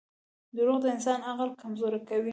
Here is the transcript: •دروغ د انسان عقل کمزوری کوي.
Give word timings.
•دروغ 0.55 0.77
د 0.81 0.85
انسان 0.95 1.19
عقل 1.31 1.49
کمزوری 1.61 1.99
کوي. 2.09 2.29